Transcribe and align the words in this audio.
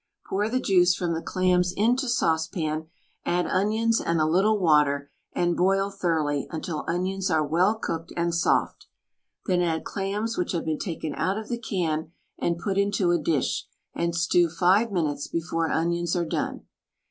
Pour 0.25 0.49
the 0.49 0.59
juice 0.59 0.95
from 0.95 1.13
the 1.13 1.21
clams 1.21 1.71
into 1.73 2.09
saucepan, 2.09 2.87
add 3.23 3.45
onions 3.45 4.01
and 4.03 4.19
a 4.19 4.25
little 4.25 4.57
water 4.57 5.11
and 5.33 5.55
boil 5.55 5.91
thoroughly 5.91 6.47
until 6.49 6.83
onions 6.87 7.29
are 7.29 7.45
well 7.45 7.75
cooked 7.75 8.11
and 8.17 8.33
soft. 8.33 8.87
Then 9.45 9.61
add 9.61 9.85
clams 9.85 10.39
which 10.39 10.53
have 10.53 10.65
been 10.65 10.79
taken 10.79 11.13
out 11.13 11.37
of 11.37 11.49
the 11.49 11.59
can 11.59 12.13
and 12.39 12.57
put 12.57 12.79
into 12.79 13.11
a 13.11 13.19
dish, 13.21 13.67
and 13.93 14.15
stew 14.15 14.49
five 14.49 14.91
minutes 14.91 15.27
before 15.27 15.69
onions 15.69 16.15
are 16.15 16.25
done. 16.25 16.65